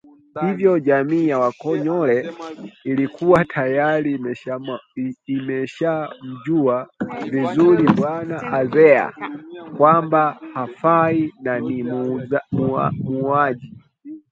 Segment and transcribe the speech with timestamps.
[0.41, 2.33] hivyo jamii ya wakonyole
[2.83, 4.19] ilikuwa tayari
[5.27, 6.89] imeshamjua
[7.31, 9.13] vizuri bwana Azea
[9.77, 11.83] kwamba hafai na ni
[13.01, 13.73] muuaji